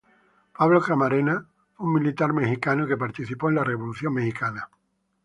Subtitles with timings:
[0.57, 1.45] Pablo Camarena
[1.75, 4.67] fue un militar mexicano que participó en la Revolución mexicana.